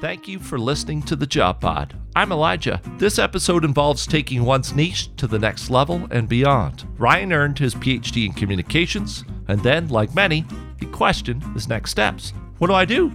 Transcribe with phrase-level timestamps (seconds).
[0.00, 1.92] Thank you for listening to the Job Pod.
[2.14, 2.80] I'm Elijah.
[2.98, 6.86] This episode involves taking one's niche to the next level and beyond.
[6.98, 10.44] Ryan earned his PhD in communications, and then, like many,
[10.78, 12.32] he questioned his next steps.
[12.58, 13.10] What do I do?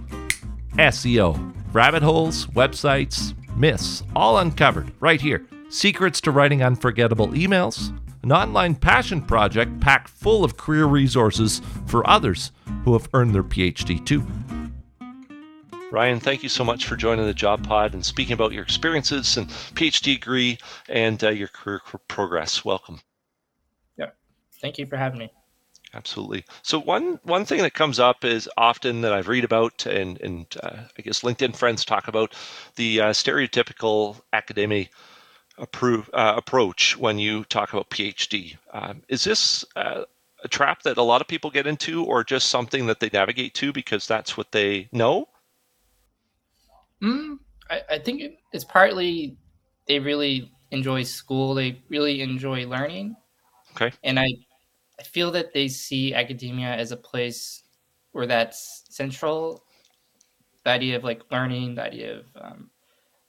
[0.74, 1.54] SEO.
[1.72, 5.46] Rabbit holes, websites, myths, all uncovered right here.
[5.70, 12.06] Secrets to writing unforgettable emails, an online passion project packed full of career resources for
[12.06, 12.52] others
[12.84, 14.22] who have earned their PhD too.
[15.94, 19.36] Ryan, thank you so much for joining the Job Pod and speaking about your experiences
[19.36, 20.58] and PhD degree
[20.88, 22.64] and uh, your career progress.
[22.64, 23.00] Welcome.
[23.96, 24.10] Yeah,
[24.60, 25.30] thank you for having me.
[25.94, 26.46] Absolutely.
[26.62, 30.46] So one one thing that comes up is often that I've read about and and
[30.64, 32.34] uh, I guess LinkedIn friends talk about
[32.74, 34.90] the uh, stereotypical academic
[35.58, 38.56] approve, uh, approach when you talk about PhD.
[38.72, 40.06] Um, is this uh,
[40.42, 43.54] a trap that a lot of people get into, or just something that they navigate
[43.54, 45.28] to because that's what they know?
[47.04, 47.38] Mm,
[47.70, 48.22] I, I think
[48.52, 49.38] it's partly
[49.86, 51.54] they really enjoy school.
[51.54, 53.16] They really enjoy learning.
[53.72, 53.92] Okay.
[54.04, 54.26] And I,
[55.00, 57.64] I feel that they see academia as a place
[58.12, 59.64] where that's central.
[60.64, 62.70] The idea of like learning, the idea of um,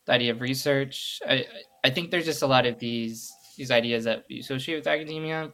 [0.05, 1.21] the idea of research.
[1.27, 1.47] I
[1.83, 5.53] I think there's just a lot of these these ideas that we associate with academia,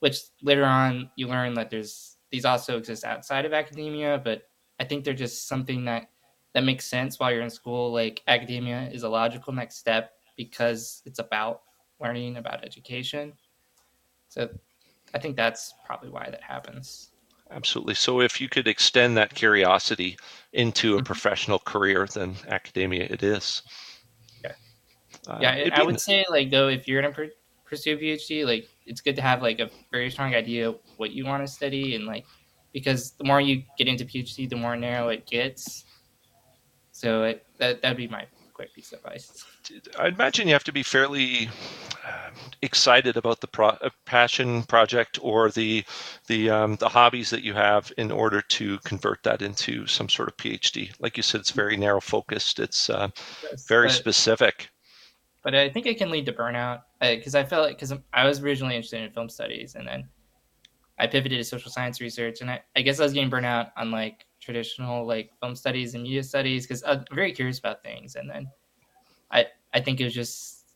[0.00, 4.20] which later on you learn that there's these also exist outside of academia.
[4.22, 4.44] But
[4.80, 6.10] I think they're just something that
[6.54, 7.92] that makes sense while you're in school.
[7.92, 11.62] Like academia is a logical next step because it's about
[12.00, 13.32] learning about education.
[14.28, 14.48] So
[15.14, 17.10] I think that's probably why that happens.
[17.50, 17.94] Absolutely.
[17.94, 20.16] So if you could extend that curiosity
[20.52, 21.04] into a mm-hmm.
[21.04, 23.62] professional career, then academia it is.
[24.44, 24.52] Yeah.
[25.26, 27.28] Uh, yeah, I would say like though if you're gonna
[27.64, 31.10] pursue a PhD, like it's good to have like a very strong idea of what
[31.10, 32.24] you want to study and like
[32.72, 35.84] because the more you get into PhD, the more narrow it gets.
[37.00, 39.42] So it, that that'd be my quick piece of advice.
[39.98, 41.48] I imagine you have to be fairly
[42.06, 42.28] uh,
[42.60, 45.82] excited about the pro- uh, passion project or the
[46.26, 50.28] the um, the hobbies that you have in order to convert that into some sort
[50.28, 50.92] of PhD.
[51.00, 52.60] Like you said, it's very narrow focused.
[52.60, 53.08] It's uh,
[53.44, 54.68] yes, very but, specific.
[55.42, 58.40] But I think it can lead to burnout because uh, I felt because I was
[58.40, 60.06] originally interested in film studies and then
[60.98, 63.90] I pivoted to social science research and I, I guess I was getting burnout on
[63.90, 68.16] like traditional like film studies and media studies because I'm very curious about things.
[68.16, 68.48] And then
[69.30, 70.74] I I think it was just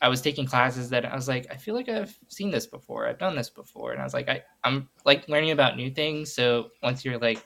[0.00, 3.08] I was taking classes that I was like I feel like I've seen this before.
[3.08, 6.32] I've done this before, and I was like I I'm like learning about new things.
[6.32, 7.44] So once you're like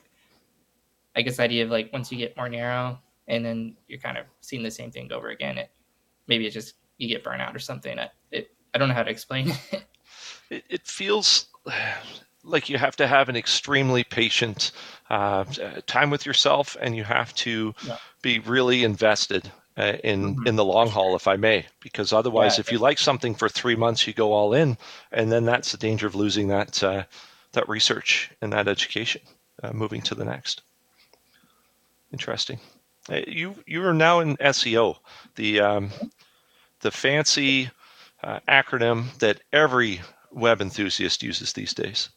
[1.15, 4.17] I guess the idea of like once you get more narrow and then you're kind
[4.17, 5.71] of seeing the same thing over again, it
[6.27, 7.97] maybe it just you get burnout or something.
[7.97, 9.85] It, it I don't know how to explain it.
[10.49, 11.47] It, it feels
[12.43, 14.71] like you have to have an extremely patient
[15.09, 15.45] uh,
[15.87, 17.97] time with yourself, and you have to yeah.
[18.21, 20.47] be really invested uh, in mm-hmm.
[20.47, 22.61] in the long haul, if I may, because otherwise, yeah.
[22.61, 24.77] if you like something for three months, you go all in,
[25.11, 27.03] and then that's the danger of losing that uh,
[27.53, 29.21] that research and that education,
[29.61, 30.61] uh, moving to the next.
[32.11, 32.59] Interesting.
[33.09, 34.97] Uh, you you are now in SEO,
[35.35, 35.91] the um,
[36.81, 37.71] the fancy
[38.23, 40.01] uh, acronym that every
[40.31, 42.09] web enthusiast uses these days.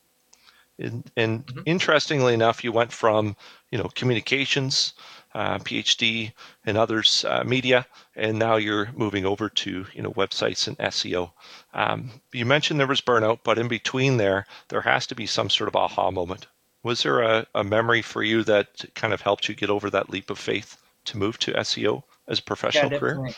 [0.78, 1.60] And, and mm-hmm.
[1.64, 3.37] interestingly enough, you went from
[3.70, 4.92] you know communications,
[5.34, 6.32] uh, PhD,
[6.64, 11.32] and others uh, media, and now you're moving over to you know websites and SEO.
[11.75, 15.50] Um, you mentioned there was burnout, but in between there, there has to be some
[15.50, 16.47] sort of aha moment.
[16.82, 20.10] Was there a, a memory for you that kind of helped you get over that
[20.10, 23.28] leap of faith to move to SEO as a professional yeah, career?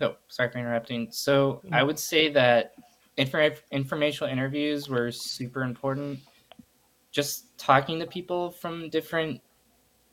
[0.00, 1.08] No, sorry for interrupting.
[1.10, 2.74] So I would say that
[3.16, 6.20] inf- informational interviews were super important
[7.18, 9.40] just talking to people from different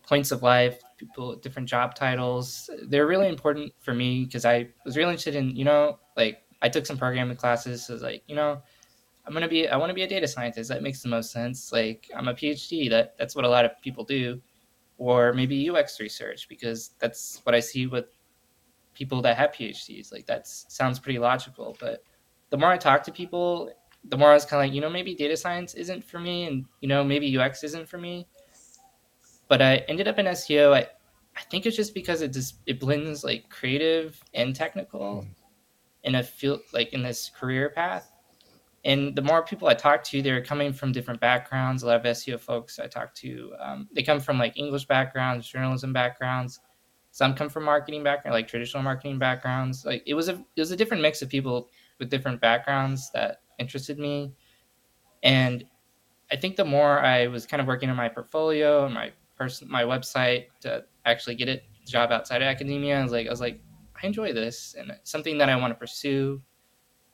[0.01, 4.97] points of life, people different job titles, they're really important for me because I was
[4.97, 7.85] really interested in, you know, like I took some programming classes.
[7.85, 8.59] So I was like, you know,
[9.23, 10.67] I'm gonna be I want to be a data scientist.
[10.69, 11.71] That makes the most sense.
[11.71, 12.89] Like I'm a PhD.
[12.89, 14.41] That that's what a lot of people do,
[14.97, 18.05] or maybe UX research because that's what I see with
[18.95, 20.11] people that have PhDs.
[20.11, 21.77] Like that sounds pretty logical.
[21.79, 22.03] But
[22.49, 23.71] the more I talk to people
[24.09, 26.45] the more I was kind of like, you know, maybe data science isn't for me,
[26.45, 28.27] and you know, maybe UX isn't for me.
[29.47, 30.73] But I ended up in SEO.
[30.73, 30.87] I
[31.37, 35.27] I think it's just because it just it blends like creative and technical mm.
[36.03, 38.11] in a field like in this career path.
[38.85, 41.81] And the more people I talk to, they're coming from different backgrounds.
[41.81, 45.49] A lot of SEO folks I talk to, um, they come from like English backgrounds,
[45.49, 46.59] journalism backgrounds.
[47.09, 49.85] Some come from marketing background, like traditional marketing backgrounds.
[49.85, 51.69] Like it was a it was a different mix of people
[51.99, 54.33] with different backgrounds that interested me.
[55.23, 55.65] And
[56.31, 59.69] I think the more I was kind of working on my portfolio and my person
[59.69, 62.99] my website to actually get it job outside of academia.
[62.99, 63.61] I was like, I was like,
[64.01, 66.41] I enjoy this and something that I want to pursue.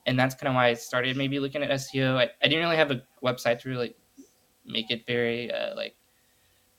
[0.05, 2.17] And that's kind of why I started maybe looking at SEO.
[2.17, 3.95] I, I didn't really have a website to really
[4.65, 5.95] make it very uh, like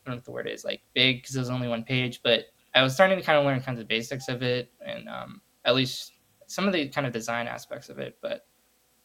[0.04, 2.20] I don't know what the word is like big because it was only one page,
[2.24, 5.08] but I was starting to kind of learn kind of the basics of it and
[5.08, 6.12] um, at least
[6.46, 8.18] some of the kind of design aspects of it.
[8.20, 8.46] But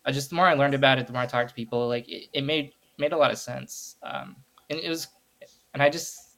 [0.08, 2.08] I just the more I learned about it, the more I talked to people, like
[2.08, 3.98] it, it made made a lot of sense.
[4.02, 4.38] Um,
[4.70, 5.08] and it was,
[5.74, 6.38] and I just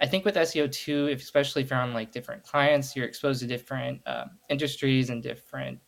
[0.00, 3.40] I think with SEO too, if, especially if you're on like different clients, you're exposed
[3.40, 5.78] to different um, industries and different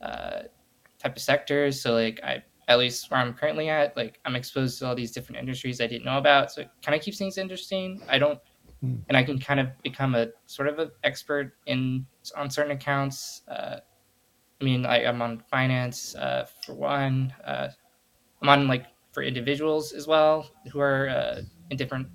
[0.00, 0.42] uh,
[0.98, 1.80] type of sectors.
[1.80, 5.12] So like I at least where I'm currently at, like I'm exposed to all these
[5.12, 6.50] different industries I didn't know about.
[6.52, 8.00] So it kind of keeps things interesting.
[8.08, 8.38] I don't,
[8.82, 9.00] mm.
[9.08, 12.06] and I can kind of become a sort of an expert in
[12.36, 13.42] on certain accounts.
[13.48, 13.80] Uh,
[14.62, 17.34] I mean, I, am on finance uh, for one.
[17.44, 17.70] Uh,
[18.40, 22.06] I'm on like for individuals as well who are uh, in different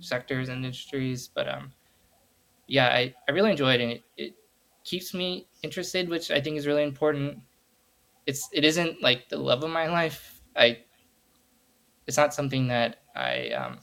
[0.00, 1.28] sectors and industries.
[1.28, 1.72] But um,
[2.66, 4.34] yeah, I, I really enjoy it and it, it
[4.82, 7.38] keeps me interested, which I think is really important
[8.26, 10.40] it's it isn't like the love of my life.
[10.56, 10.78] I
[12.06, 13.78] it's not something that I um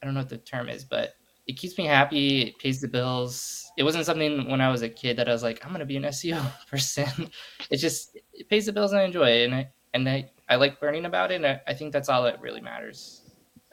[0.00, 1.14] I don't know what the term is, but
[1.46, 2.42] it keeps me happy.
[2.42, 3.70] It pays the bills.
[3.76, 5.96] It wasn't something when I was a kid that I was like, I'm gonna be
[5.96, 6.40] an SEO
[6.70, 7.30] person.
[7.70, 10.56] it just it pays the bills and I enjoy it, and I and I I
[10.56, 11.36] like learning about it.
[11.36, 13.22] And I, I think that's all that really matters.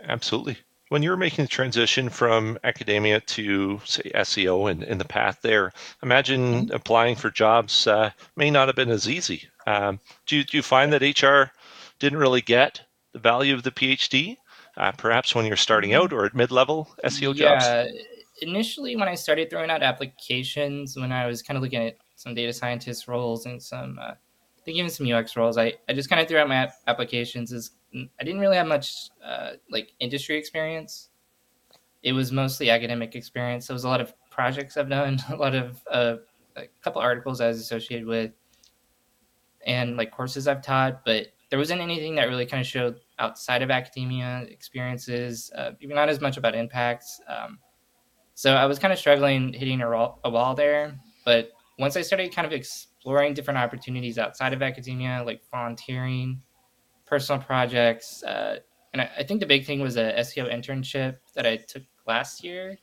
[0.08, 0.58] Absolutely
[0.94, 5.72] when you're making the transition from academia to say SEO and, in the path there,
[6.04, 6.76] imagine mm-hmm.
[6.76, 9.50] applying for jobs uh, may not have been as easy.
[9.66, 11.52] Um, do, you, do you find that HR
[11.98, 12.82] didn't really get
[13.12, 14.38] the value of the PhD,
[14.78, 16.04] uh, perhaps when you're starting mm-hmm.
[16.04, 17.66] out or at mid-level SEO yeah, jobs?
[17.66, 17.86] Yeah,
[18.42, 22.34] initially when I started throwing out applications, when I was kind of looking at some
[22.34, 26.10] data scientist roles and some, uh, I think even some UX roles, I, I just
[26.10, 30.38] kind of threw out my applications as I didn't really have much uh, like industry
[30.38, 31.10] experience.
[32.02, 33.68] It was mostly academic experience.
[33.68, 36.16] There was a lot of projects I've done, a lot of uh,
[36.56, 38.32] a couple articles I was associated with,
[39.66, 41.06] and like courses I've taught.
[41.06, 45.96] But there wasn't anything that really kind of showed outside of academia experiences, uh, even
[45.96, 47.22] not as much about impacts.
[47.28, 47.60] Um,
[48.34, 50.98] so I was kind of struggling hitting a, wall, a wall there.
[51.26, 56.42] But once I started kind of exploring different opportunities outside of academia, like volunteering
[57.06, 58.24] personal projects.
[58.24, 58.58] Uh,
[58.92, 62.44] and I, I, think the big thing was a SEO internship that I took last
[62.44, 62.78] year.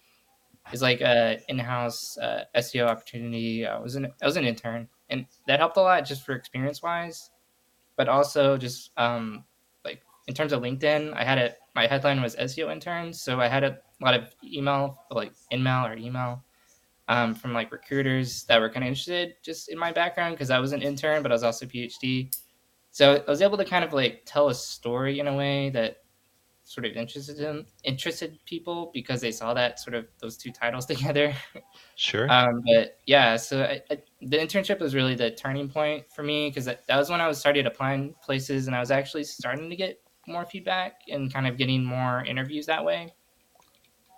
[0.72, 3.66] Is like a in-house uh, SEO opportunity.
[3.66, 6.80] I was an I was an intern, and that helped a lot just for experience
[6.80, 7.30] wise,
[7.96, 9.44] but also just um,
[10.26, 11.14] in terms of LinkedIn.
[11.14, 14.98] I had a my headline was SEO intern, so I had a lot of email
[15.10, 16.44] like InMail or email
[17.08, 20.58] um, from like recruiters that were kind of interested just in my background because I
[20.58, 22.30] was an intern, but I was also a PhD
[22.90, 25.98] so I was able to kind of like tell a story in a way that
[26.64, 30.86] sort of interested them, interested people because they saw that sort of those two titles
[30.86, 31.34] together.
[31.96, 32.30] Sure.
[32.30, 36.48] Um, but yeah, so I, I, the internship was really the turning point for me
[36.48, 39.70] because that, that was when I was started applying places and I was actually starting
[39.70, 43.14] to get more feedback and kind of getting more interviews that way.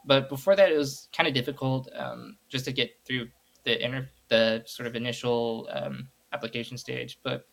[0.05, 3.29] But before that, it was kind of difficult um, just to get through
[3.65, 7.21] the inter- the sort of initial um, application stage.
[7.23, 7.47] But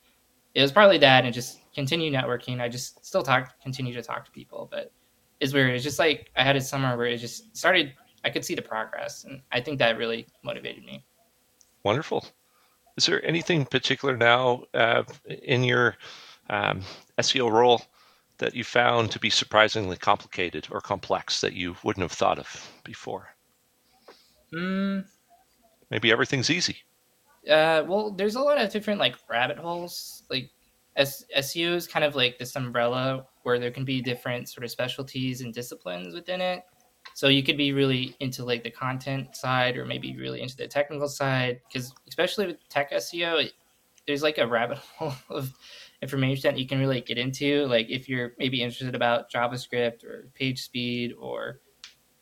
[0.55, 2.59] it was partly that and just continue networking.
[2.59, 4.91] I just still talk, continue to talk to people, but
[5.39, 5.73] it's weird.
[5.75, 7.93] It's just like I had a summer where it just started.
[8.25, 11.05] I could see the progress, and I think that really motivated me.
[11.83, 12.25] Wonderful.
[12.97, 15.95] Is there anything particular now uh, in your
[16.49, 16.81] um,
[17.19, 17.81] SEO role
[18.39, 22.71] that you found to be surprisingly complicated or complex that you wouldn't have thought of
[22.83, 23.29] before?
[24.53, 25.05] Mm.
[25.91, 26.77] Maybe everything's easy.
[27.49, 30.23] Uh, well, there's a lot of different like rabbit holes.
[30.29, 30.49] Like
[30.97, 34.71] S- SEO is kind of like this umbrella where there can be different sort of
[34.71, 36.63] specialties and disciplines within it.
[37.13, 40.67] So you could be really into like the content side, or maybe really into the
[40.67, 41.61] technical side.
[41.67, 43.53] Because especially with tech SEO, it,
[44.07, 45.53] there's like a rabbit hole of
[46.01, 47.65] information that you can really get into.
[47.65, 51.59] Like if you're maybe interested about JavaScript or page speed, or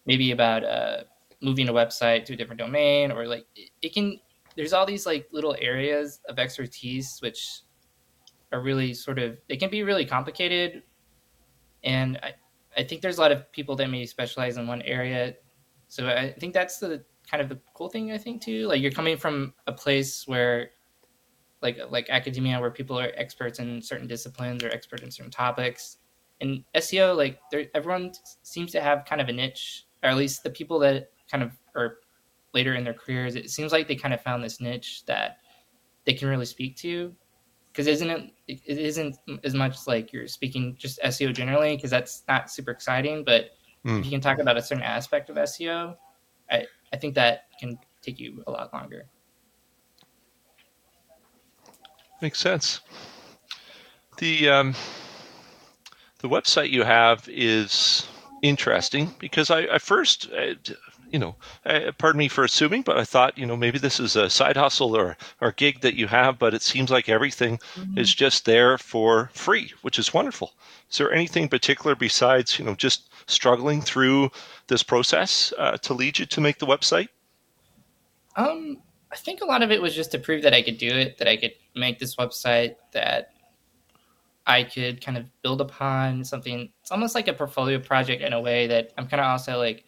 [0.06, 1.04] maybe about uh,
[1.42, 4.20] moving a website to a different domain, or like it, it can
[4.58, 7.62] there's all these like little areas of expertise which
[8.52, 10.82] are really sort of they can be really complicated
[11.84, 12.34] and I,
[12.76, 15.36] I think there's a lot of people that may specialize in one area
[15.88, 18.92] so i think that's the kind of the cool thing i think too like you're
[18.92, 20.72] coming from a place where
[21.62, 25.98] like like academia where people are experts in certain disciplines or expert in certain topics
[26.42, 27.40] and seo like
[27.74, 28.12] everyone
[28.44, 31.52] seems to have kind of a niche or at least the people that kind of
[31.76, 31.98] are
[32.54, 35.38] later in their careers, it seems like they kind of found this niche that
[36.06, 37.14] they can really speak to.
[37.68, 38.34] Because isn't it?
[38.48, 43.24] It isn't as much like you're speaking just SEO generally, because that's not super exciting.
[43.24, 43.52] But
[43.86, 44.00] mm.
[44.00, 45.96] if you can talk about a certain aspect of SEO,
[46.50, 49.08] I, I think that can take you a lot longer.
[52.22, 52.82] Makes sense.
[54.18, 54.76] The um,
[56.20, 58.08] the website you have is
[58.42, 60.56] interesting because I, I first, uh,
[61.12, 64.16] you know, uh, pardon me for assuming, but I thought, you know, maybe this is
[64.16, 67.98] a side hustle or or gig that you have, but it seems like everything mm-hmm.
[68.00, 70.54] is just there for free, which is wonderful.
[70.90, 74.32] Is there anything particular besides, you know, just struggling through
[74.68, 77.10] this process uh, to lead you to make the website?
[78.36, 78.78] Um,
[79.12, 81.18] I think a lot of it was just to prove that I could do it,
[81.18, 83.30] that I could make this website, that
[84.46, 86.72] I could kind of build upon something.
[86.82, 89.86] It's almost like a portfolio project in a way that I'm kind of also like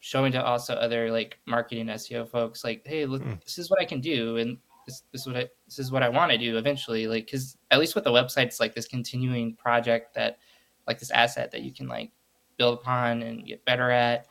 [0.00, 3.42] showing to also other like marketing SEO folks, like, hey, look, mm.
[3.42, 6.02] this is what I can do, and this, this is what I this is what
[6.02, 7.06] I want to do eventually.
[7.06, 10.38] Like, because at least with the website, it's like this continuing project that,
[10.86, 12.10] like, this asset that you can like
[12.56, 14.26] build upon and get better at.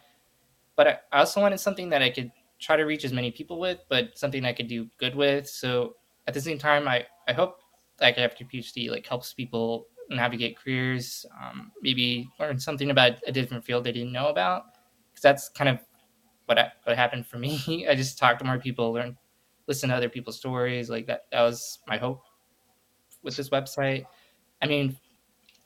[0.75, 3.79] But I also wanted something that I could try to reach as many people with,
[3.89, 5.47] but something I could do good with.
[5.47, 5.95] So
[6.27, 7.61] at the same time, I, I hope
[8.01, 13.63] like after PhD like helps people navigate careers, um, maybe learn something about a different
[13.63, 14.63] field they didn't know about.
[15.09, 15.79] Because that's kind of
[16.45, 17.87] what I, what happened for me.
[17.89, 19.17] I just talked to more people, learn,
[19.67, 20.89] listen to other people's stories.
[20.89, 22.23] Like that that was my hope
[23.23, 24.05] with this website.
[24.61, 24.97] I mean,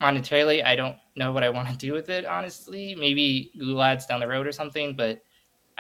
[0.01, 2.25] monetarily, I don't know what I want to do with it.
[2.25, 5.21] Honestly, maybe Google Ads down the road or something, but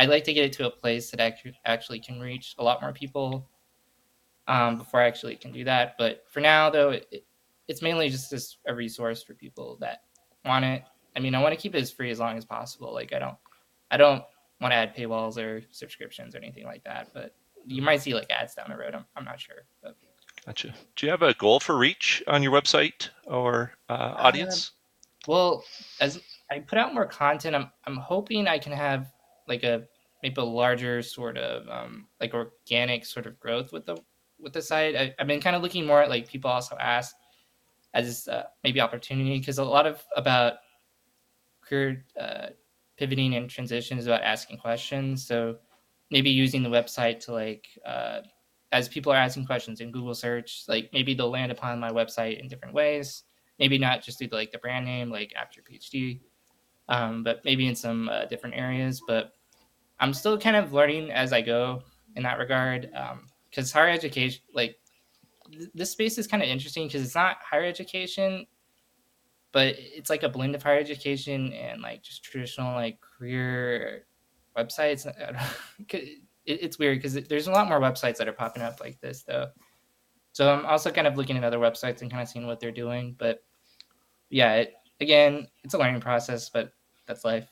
[0.01, 2.81] I'd like to get it to a place that actually actually can reach a lot
[2.81, 3.47] more people
[4.47, 5.93] um, before I actually can do that.
[5.95, 7.23] But for now, though, it, it,
[7.67, 10.01] it's mainly just, just a resource for people that
[10.43, 10.81] want it.
[11.15, 12.91] I mean, I want to keep it as free as long as possible.
[12.91, 13.37] Like I don't,
[13.91, 14.23] I don't
[14.59, 17.09] want to add paywalls or subscriptions or anything like that.
[17.13, 17.35] But
[17.67, 18.95] you might see like ads down the road.
[18.95, 19.67] I'm, I'm not sure.
[19.83, 19.97] But.
[20.47, 20.73] Gotcha.
[20.95, 24.71] Do you have a goal for reach on your website or uh, audience?
[24.71, 25.63] Uh, well,
[25.99, 29.11] as I put out more content, I'm I'm hoping I can have
[29.47, 29.83] like a
[30.23, 33.97] maybe a larger sort of um, like organic sort of growth with the
[34.39, 34.95] with the site.
[34.95, 37.15] I, have been kind of looking more at like people also ask
[37.93, 40.53] as uh, maybe opportunity because a lot of about
[41.61, 42.47] career uh,
[42.97, 45.25] pivoting and transition is about asking questions.
[45.25, 45.57] So
[46.09, 48.21] maybe using the website to like uh,
[48.71, 52.39] as people are asking questions in Google search, like maybe they'll land upon my website
[52.39, 53.23] in different ways.
[53.59, 56.21] Maybe not just through like the brand name, like after PhD,
[56.87, 59.01] um, but maybe in some uh, different areas.
[59.05, 59.33] But
[60.01, 61.83] I'm still kind of learning as I go
[62.15, 62.91] in that regard.
[63.49, 64.77] Because um, higher education, like
[65.51, 68.47] th- this space is kind of interesting because it's not higher education,
[69.51, 74.05] but it's like a blend of higher education and like just traditional like career
[74.57, 75.05] websites.
[75.89, 79.21] it, it's weird because there's a lot more websites that are popping up like this
[79.21, 79.47] though.
[80.33, 82.71] So I'm also kind of looking at other websites and kind of seeing what they're
[82.71, 83.15] doing.
[83.19, 83.43] But
[84.29, 86.73] yeah, it, again, it's a learning process, but
[87.05, 87.47] that's life.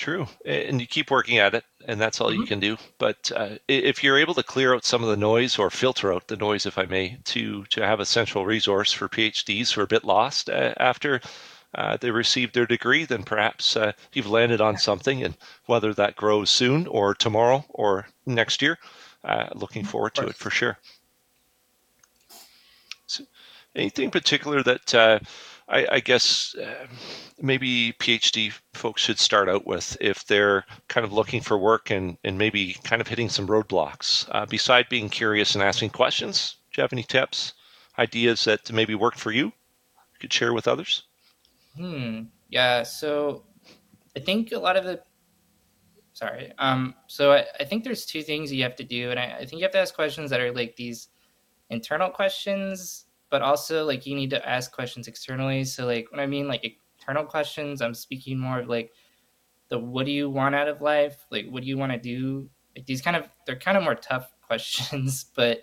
[0.00, 2.40] True, and you keep working at it, and that's all mm-hmm.
[2.40, 2.78] you can do.
[2.96, 6.26] But uh, if you're able to clear out some of the noise or filter out
[6.26, 9.84] the noise, if I may, to to have a central resource for PhDs who are
[9.84, 11.20] a bit lost uh, after
[11.74, 16.16] uh, they received their degree, then perhaps uh, you've landed on something, and whether that
[16.16, 18.78] grows soon or tomorrow or next year,
[19.24, 19.90] uh, looking mm-hmm.
[19.90, 20.78] forward to it for sure.
[23.06, 23.24] So
[23.76, 25.18] anything particular that uh,
[25.70, 26.86] I, I guess uh,
[27.40, 32.18] maybe PhD folks should start out with if they're kind of looking for work and,
[32.24, 34.28] and maybe kind of hitting some roadblocks.
[34.32, 37.54] Uh, beside being curious and asking questions, do you have any tips,
[37.98, 39.46] ideas that maybe worked for you?
[39.46, 41.04] you could share with others?
[41.76, 42.22] Hmm.
[42.48, 42.82] Yeah.
[42.82, 43.44] So
[44.16, 45.00] I think a lot of the
[46.12, 46.52] sorry.
[46.58, 46.94] Um.
[47.06, 49.60] So I, I think there's two things you have to do, and I, I think
[49.60, 51.08] you have to ask questions that are like these
[51.70, 55.64] internal questions but also like you need to ask questions externally.
[55.64, 58.92] So like when I mean like internal questions, I'm speaking more of like
[59.68, 61.26] the what do you want out of life?
[61.30, 62.50] Like what do you want to do?
[62.76, 65.62] Like these kind of they're kind of more tough questions, but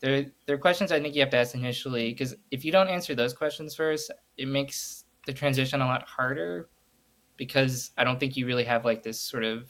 [0.00, 3.14] they're they're questions I think you have to ask initially because if you don't answer
[3.14, 6.68] those questions first, it makes the transition a lot harder
[7.36, 9.68] because I don't think you really have like this sort of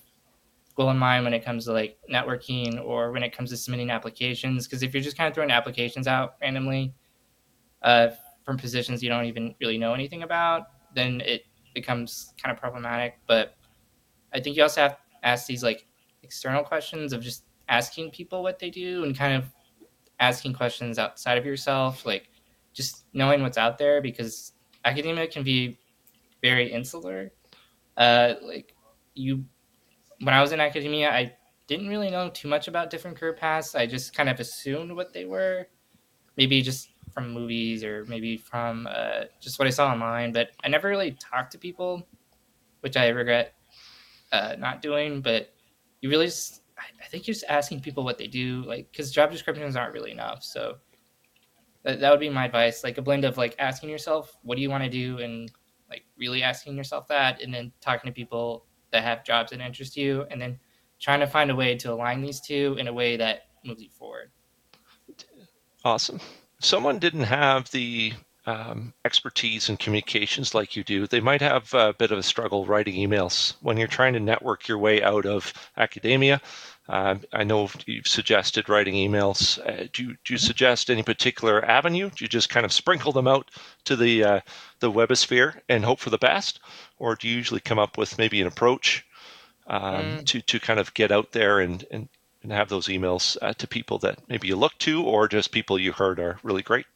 [0.77, 3.91] goal in mind when it comes to like networking or when it comes to submitting
[3.91, 6.95] applications because if you're just kind of throwing applications out randomly
[7.83, 8.09] uh,
[8.45, 11.45] from positions you don't even really know anything about, then it
[11.75, 13.19] becomes kind of problematic.
[13.27, 13.57] But
[14.33, 15.87] I think you also have to ask these like
[16.23, 19.45] external questions of just asking people what they do and kind of
[20.19, 22.29] asking questions outside of yourself, like
[22.73, 24.53] just knowing what's out there because
[24.85, 25.79] academia can be
[26.43, 27.31] very insular.
[27.97, 28.75] Uh, like
[29.15, 29.45] you,
[30.21, 31.35] when I was in academia, I
[31.67, 33.75] didn't really know too much about different career paths.
[33.75, 35.67] I just kind of assumed what they were.
[36.37, 36.89] Maybe just
[37.21, 41.13] from movies or maybe from uh, just what I saw online, but I never really
[41.13, 42.07] talked to people,
[42.81, 43.55] which I regret
[44.33, 45.53] uh, not doing, but
[46.01, 49.31] you really just, I think you're just asking people what they do, like because job
[49.31, 50.43] descriptions aren't really enough.
[50.43, 50.77] So
[51.83, 54.63] that, that would be my advice, like a blend of like asking yourself what do
[54.63, 55.51] you want to do and
[55.91, 59.97] like really asking yourself that, and then talking to people that have jobs that interest
[59.97, 60.59] you, and then
[60.99, 63.91] trying to find a way to align these two in a way that moves you
[63.91, 64.31] forward.
[65.85, 66.21] Awesome.
[66.61, 68.13] Someone didn't have the
[68.47, 72.67] um, expertise in communications like you do, they might have a bit of a struggle
[72.67, 76.41] writing emails when you're trying to network your way out of academia.
[76.89, 79.59] Uh, I know you've suggested writing emails.
[79.65, 82.11] Uh, do, you, do you suggest any particular avenue?
[82.11, 83.51] Do you just kind of sprinkle them out
[83.85, 84.41] to the uh,
[84.81, 86.59] the webosphere and hope for the best,
[86.99, 89.07] or do you usually come up with maybe an approach
[89.69, 90.27] um, mm.
[90.27, 92.09] to to kind of get out there and and,
[92.43, 95.79] and have those emails uh, to people that maybe you look to, or just people
[95.79, 96.87] you heard are really great?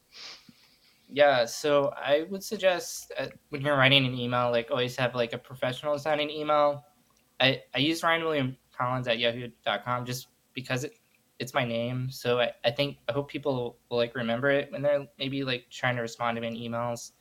[1.09, 5.33] Yeah, so I would suggest uh, when you're writing an email, like always have like
[5.33, 6.85] a professional sounding email.
[7.41, 10.95] I, I use Ryan William Collins at yahoo.com just because it,
[11.39, 12.11] it's my name.
[12.11, 15.67] So I, I think I hope people will like remember it when they're maybe like
[15.71, 17.13] trying to respond to me in emails.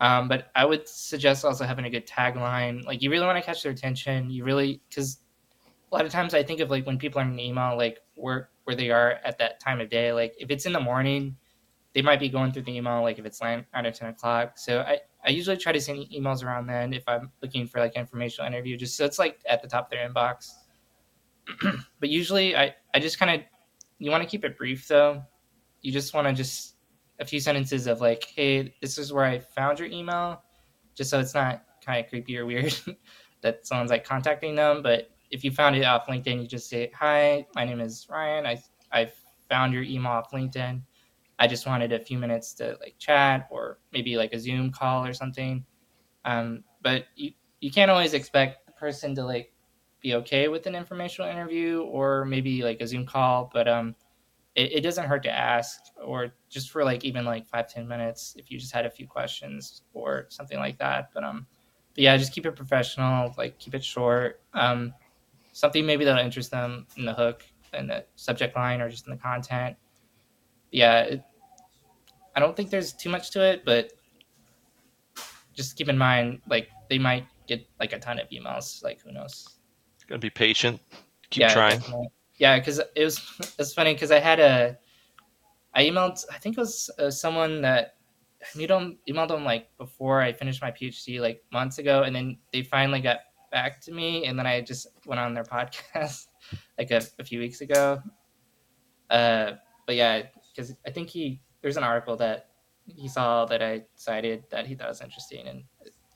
[0.00, 2.84] Um, but I would suggest also having a good tagline.
[2.84, 4.30] Like you really want to catch their attention.
[4.30, 5.18] You really because
[5.92, 7.98] a lot of times I think of like when people are in an email, like
[8.14, 10.12] where where they are at that time of day.
[10.12, 11.36] Like if it's in the morning,
[11.94, 14.56] they might be going through the email like if it's nine or ten o'clock.
[14.56, 17.94] So I, I usually try to send emails around then if I'm looking for like
[17.94, 20.52] informational interview, just so it's like at the top of their inbox.
[22.00, 23.46] but usually I, I just kind of
[23.98, 25.22] you want to keep it brief though.
[25.82, 26.76] You just want to just
[27.20, 30.42] a few sentences of like, hey, this is where I found your email,
[30.94, 32.74] just so it's not kind of creepy or weird
[33.42, 34.82] that someone's like contacting them.
[34.82, 38.46] But if you found it off LinkedIn, you just say, hi, my name is Ryan.
[38.46, 38.62] I
[38.92, 39.10] I
[39.48, 40.80] found your email off LinkedIn.
[41.38, 45.04] I just wanted a few minutes to like chat or maybe like a Zoom call
[45.04, 45.64] or something.
[46.24, 49.52] Um, but you, you can't always expect the person to like
[50.00, 53.96] be okay with an informational interview or maybe like a Zoom call, but um,
[54.54, 58.34] it, it doesn't hurt to ask or just for like even like five ten minutes
[58.36, 61.10] if you just had a few questions or something like that.
[61.14, 61.46] But um,
[61.94, 64.42] but yeah, just keep it professional, like keep it short.
[64.52, 64.92] Um,
[65.52, 69.12] something maybe that'll interest them in the hook in the subject line or just in
[69.12, 69.76] the content.
[70.70, 71.22] Yeah, it,
[72.34, 73.92] I don't think there's too much to it, but
[75.54, 78.82] just keep in mind like they might get like a ton of emails.
[78.82, 79.48] Like who knows?
[80.08, 80.80] Gonna be patient.
[81.30, 81.78] Keep yeah, trying.
[81.78, 82.08] Definitely.
[82.36, 83.20] Yeah, because it was
[83.58, 84.78] it's funny because I had a
[85.74, 87.96] I emailed I think it was uh, someone that
[88.42, 92.38] I emailed, emailed them like before I finished my PhD like months ago, and then
[92.52, 93.18] they finally got
[93.52, 96.26] back to me, and then I just went on their podcast
[96.78, 98.02] like a, a few weeks ago.
[99.10, 99.52] Uh,
[99.86, 102.48] but yeah, because I think he there's an article that
[102.86, 105.62] he saw that I cited that he thought was interesting, and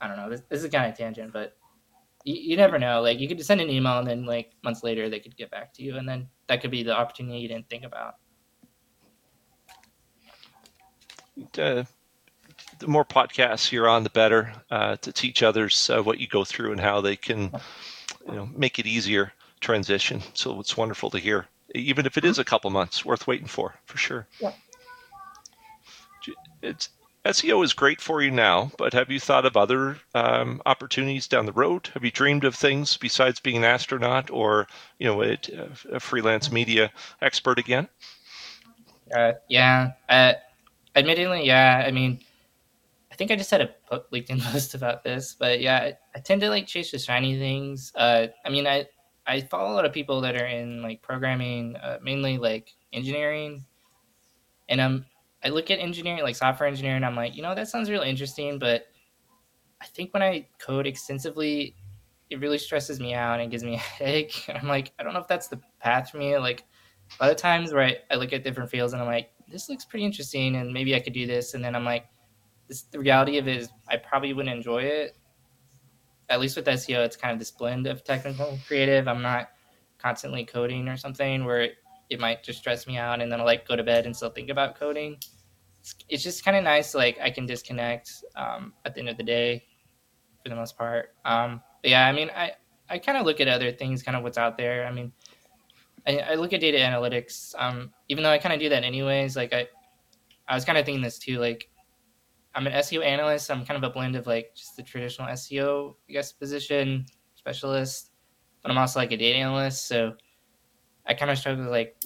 [0.01, 0.31] I don't know.
[0.31, 1.57] This, this is kind of tangent, but
[2.25, 3.01] you, you never know.
[3.01, 5.73] Like you could send an email, and then like months later they could get back
[5.75, 8.15] to you, and then that could be the opportunity you didn't think about.
[11.59, 11.85] Uh,
[12.79, 16.45] the more podcasts you're on, the better uh, to teach others uh, what you go
[16.45, 17.51] through and how they can,
[18.27, 20.23] you know, make it easier transition.
[20.35, 23.75] So it's wonderful to hear, even if it is a couple months, worth waiting for,
[23.85, 24.27] for sure.
[24.41, 24.53] Yeah.
[26.63, 26.89] It's
[27.27, 31.45] SEO is great for you now, but have you thought of other um, opportunities down
[31.45, 31.89] the road?
[31.95, 35.37] Have you dreamed of things besides being an astronaut or, you know, a,
[35.91, 37.89] a freelance media expert again?
[39.15, 39.93] Uh, yeah.
[40.09, 40.35] Uh,
[40.95, 41.83] admittedly, yeah.
[41.85, 42.21] I mean,
[43.17, 46.51] I think I just had a LinkedIn post about this, but yeah, I, tend to
[46.51, 47.91] like chase the shiny things.
[47.95, 48.85] Uh, I mean, I
[49.27, 53.65] I follow a lot of people that are in like programming, uh, mainly like engineering,
[54.69, 55.07] and I'm
[55.43, 58.59] I look at engineering, like software engineering, I'm like, you know, that sounds really interesting,
[58.59, 58.85] but
[59.81, 61.75] I think when I code extensively,
[62.29, 64.45] it really stresses me out and gives me a headache.
[64.47, 66.37] And I'm like, I don't know if that's the path for me.
[66.37, 66.65] Like
[67.19, 69.71] a lot of times where I, I look at different fields and I'm like, this
[69.71, 71.55] looks pretty interesting and maybe I could do this.
[71.55, 72.05] And then I'm like,
[72.91, 75.17] the reality of it is I probably wouldn't enjoy it.
[76.29, 79.07] At least with SEO, it's kind of this blend of technical creative.
[79.07, 79.51] I'm not
[79.99, 81.75] constantly coding or something where it,
[82.11, 84.31] it might just stress me out and then I'll like go to bed and still
[84.31, 85.19] think about coding
[86.09, 86.95] it's just kind of nice.
[86.95, 89.65] Like I can disconnect um, at the end of the day,
[90.43, 91.15] for the most part.
[91.25, 92.53] Um, yeah, I mean, I
[92.89, 94.87] I kind of look at other things, kind of what's out there.
[94.87, 95.13] I mean,
[96.07, 97.55] I, I look at data analytics.
[97.59, 99.37] Um, even though I kind of do that anyways.
[99.37, 99.69] Like I,
[100.49, 101.39] I was kind of thinking this too.
[101.39, 101.69] Like
[102.57, 103.51] I'm an SEO analyst.
[103.51, 108.13] I'm kind of a blend of like just the traditional SEO, I guess, position specialist,
[108.63, 109.87] but I'm also like a data analyst.
[109.87, 110.15] So
[111.07, 112.03] I kind of struggle with like,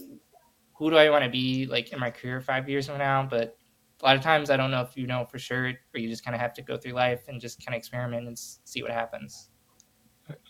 [0.76, 3.26] who do I want to be like in my career five years from now?
[3.30, 3.56] But
[4.02, 6.24] a lot of times I don't know if you know for sure, or you just
[6.24, 8.90] kind of have to go through life and just kind of experiment and see what
[8.90, 9.50] happens.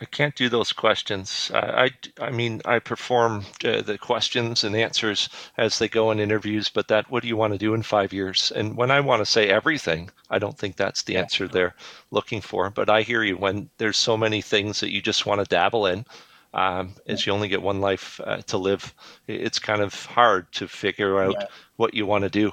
[0.00, 1.50] I can't do those questions.
[1.54, 1.58] I,
[2.18, 6.68] I, I mean, I perform uh, the questions and answers as they go in interviews,
[6.68, 8.52] but that, what do you want to do in five years?
[8.54, 11.74] And when I want to say everything, I don't think that's the answer they're
[12.10, 12.70] looking for.
[12.70, 15.86] But I hear you when there's so many things that you just want to dabble
[15.86, 16.04] in.
[16.52, 18.92] Um, as you only get one life uh, to live,
[19.28, 21.46] it's kind of hard to figure out yeah.
[21.76, 22.52] what you want to do.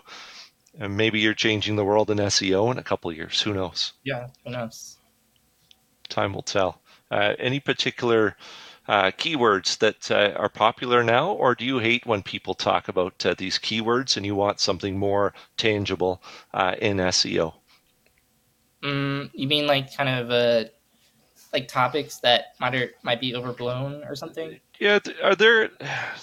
[0.79, 3.41] And maybe you're changing the world in SEO in a couple of years.
[3.41, 3.93] Who knows?
[4.03, 4.97] Yeah, who knows?
[6.09, 6.81] Time will tell.
[7.09, 8.35] Uh, any particular
[8.87, 13.25] uh, keywords that uh, are popular now, or do you hate when people talk about
[13.25, 16.21] uh, these keywords and you want something more tangible
[16.53, 17.53] uh, in SEO?
[18.83, 20.69] Mm, you mean like kind of uh,
[21.51, 24.59] like topics that might are, might be overblown or something?
[24.79, 25.69] Yeah, are there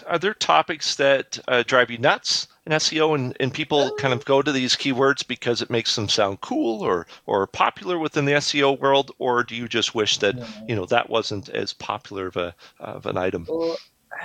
[0.07, 2.49] are there topics that drive you nuts?
[2.67, 6.09] in SEO, and, and people kind of go to these keywords because it makes them
[6.09, 10.35] sound cool or or popular within the SEO world, or do you just wish that
[10.67, 13.47] you know that wasn't as popular of a of an item?
[13.49, 13.77] Well,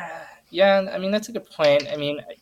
[0.49, 1.87] yeah, I mean that's a good point.
[1.91, 2.35] I mean, I,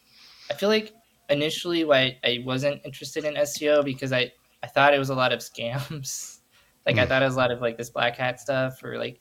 [0.52, 0.94] I feel like
[1.30, 5.34] initially why I wasn't interested in SEO because I I thought it was a lot
[5.34, 6.40] of scams.
[6.86, 7.00] like mm.
[7.00, 9.20] I thought it was a lot of like this black hat stuff or like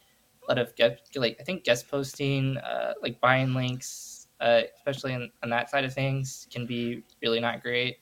[0.49, 5.31] lot of get like I think guest posting, uh, like buying links uh, especially in,
[5.43, 7.99] on that side of things, can be really not great.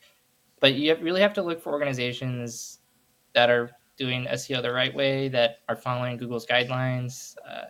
[0.61, 2.78] But you really have to look for organizations
[3.35, 7.37] that are doing SEO the right way, that are following Google's guidelines.
[7.48, 7.66] Uh,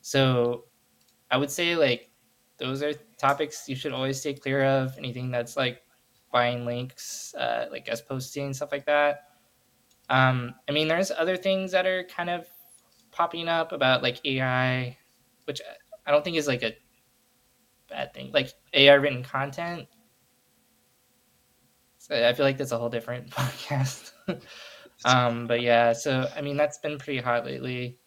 [0.00, 0.64] so
[1.30, 2.10] I would say like
[2.58, 4.96] those are topics you should always stay clear of.
[4.96, 5.82] Anything that's like
[6.32, 9.24] buying links, uh, like guest posting, stuff like that.
[10.08, 12.46] Um, I mean, there's other things that are kind of
[13.12, 14.96] popping up about like AI,
[15.44, 15.60] which
[16.06, 16.74] I don't think is like a
[17.88, 18.30] bad thing.
[18.32, 19.86] Like AI written content.
[21.98, 24.12] So I feel like that's a whole different podcast.
[25.04, 27.98] um, but yeah, so I mean that's been pretty hot lately.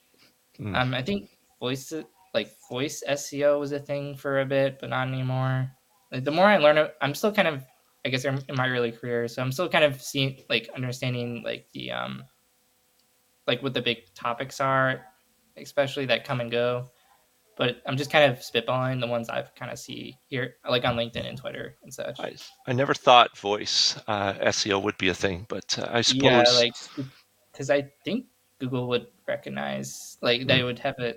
[0.60, 0.76] Mm.
[0.76, 1.94] Um, I think voice
[2.34, 5.72] like voice SEO was a thing for a bit, but not anymore.
[6.12, 7.64] Like, the more I learn, I'm still kind of
[8.06, 11.68] I guess in my early career, so I'm still kind of seeing like understanding like
[11.74, 12.24] the um
[13.48, 15.06] like what the big topics are,
[15.58, 16.86] especially that come and go
[17.56, 20.96] but I'm just kind of spitballing the ones I've kind of see here, like on
[20.96, 22.20] LinkedIn and Twitter and such.
[22.20, 22.34] I,
[22.66, 26.44] I never thought voice uh, SEO would be a thing, but uh, I suppose yeah,
[26.56, 26.74] like
[27.52, 28.26] because I think
[28.60, 30.48] Google would recognize like mm.
[30.48, 31.16] they would have a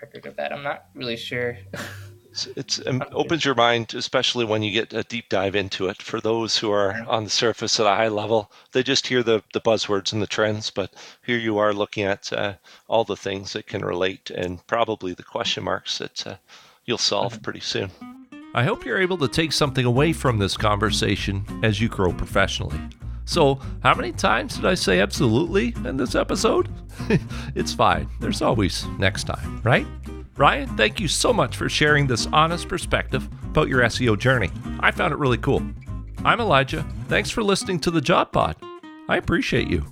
[0.00, 0.52] record of that.
[0.52, 1.58] I'm not really sure.
[2.46, 6.02] It's, it's um, opens your mind, especially when you get a deep dive into it.
[6.02, 9.42] For those who are on the surface at a high level, they just hear the,
[9.52, 10.92] the buzzwords and the trends, but
[11.24, 12.54] here you are looking at uh,
[12.86, 16.36] all the things that can relate and probably the question marks that uh,
[16.84, 17.42] you'll solve mm-hmm.
[17.42, 17.90] pretty soon.
[18.54, 22.80] I hope you're able to take something away from this conversation as you grow professionally.
[23.24, 26.70] So, how many times did I say absolutely in this episode?
[27.54, 28.08] it's fine.
[28.20, 29.86] There's always next time, right?
[30.38, 34.50] Ryan, thank you so much for sharing this honest perspective about your SEO journey.
[34.78, 35.64] I found it really cool.
[36.24, 36.86] I'm Elijah.
[37.08, 38.54] Thanks for listening to the Job Pod.
[39.08, 39.84] I appreciate you.